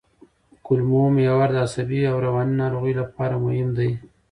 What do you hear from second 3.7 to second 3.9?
دی.